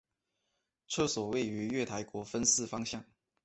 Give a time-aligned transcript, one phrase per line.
[0.87, 3.05] 厕所位于月台国分寺方向。